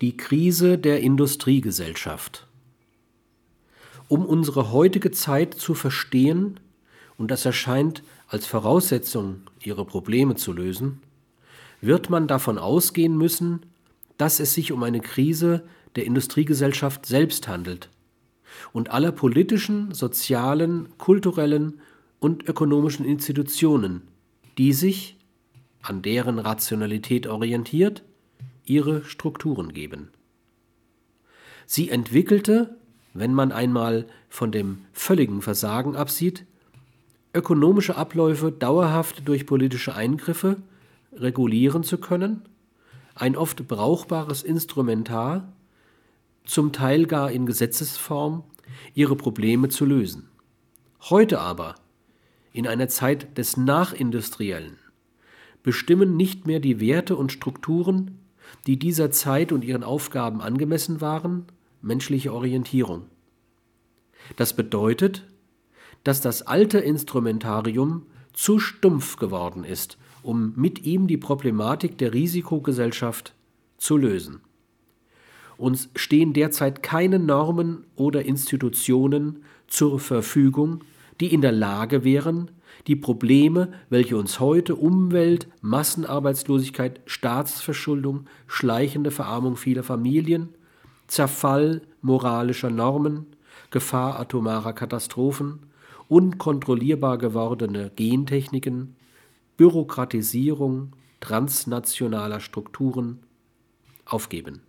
[0.00, 2.46] Die Krise der Industriegesellschaft.
[4.08, 6.58] Um unsere heutige Zeit zu verstehen,
[7.18, 11.02] und das erscheint als Voraussetzung, ihre Probleme zu lösen,
[11.82, 13.66] wird man davon ausgehen müssen,
[14.16, 15.64] dass es sich um eine Krise
[15.96, 17.90] der Industriegesellschaft selbst handelt
[18.72, 21.78] und aller politischen, sozialen, kulturellen
[22.20, 24.08] und ökonomischen Institutionen,
[24.56, 25.18] die sich,
[25.82, 28.02] an deren Rationalität orientiert,
[28.70, 30.10] ihre Strukturen geben.
[31.66, 32.76] Sie entwickelte,
[33.14, 36.46] wenn man einmal von dem völligen Versagen absieht,
[37.34, 40.56] ökonomische Abläufe dauerhaft durch politische Eingriffe
[41.12, 42.42] regulieren zu können,
[43.16, 45.52] ein oft brauchbares Instrumentar,
[46.44, 48.44] zum Teil gar in Gesetzesform,
[48.94, 50.28] ihre Probleme zu lösen.
[51.02, 51.74] Heute aber,
[52.52, 54.78] in einer Zeit des Nachindustriellen,
[55.64, 58.19] bestimmen nicht mehr die Werte und Strukturen,
[58.66, 61.46] die dieser Zeit und ihren Aufgaben angemessen waren,
[61.82, 63.02] menschliche Orientierung.
[64.36, 65.26] Das bedeutet,
[66.04, 73.34] dass das alte Instrumentarium zu stumpf geworden ist, um mit ihm die Problematik der Risikogesellschaft
[73.76, 74.40] zu lösen.
[75.56, 80.84] Uns stehen derzeit keine Normen oder Institutionen zur Verfügung,
[81.20, 82.50] die in der Lage wären,
[82.86, 90.50] die Probleme, welche uns heute Umwelt, Massenarbeitslosigkeit, Staatsverschuldung, schleichende Verarmung vieler Familien,
[91.06, 93.26] Zerfall moralischer Normen,
[93.70, 95.60] Gefahr atomarer Katastrophen,
[96.08, 98.96] unkontrollierbar gewordene Gentechniken,
[99.56, 103.20] Bürokratisierung transnationaler Strukturen
[104.06, 104.62] aufgeben.